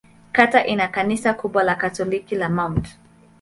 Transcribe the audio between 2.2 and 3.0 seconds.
la Mt.